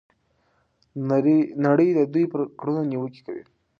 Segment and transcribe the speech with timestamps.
[1.65, 3.43] نړۍ د دوی پر کړنو نیوکې کوي.